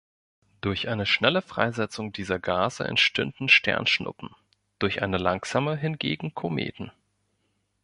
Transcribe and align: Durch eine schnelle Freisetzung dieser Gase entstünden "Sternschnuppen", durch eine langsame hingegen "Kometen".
Durch 0.61 0.87
eine 0.89 1.05
schnelle 1.05 1.43
Freisetzung 1.43 2.11
dieser 2.11 2.39
Gase 2.39 2.85
entstünden 2.85 3.49
"Sternschnuppen", 3.49 4.31
durch 4.79 5.03
eine 5.03 5.19
langsame 5.19 5.77
hingegen 5.77 6.33
"Kometen". 6.33 6.91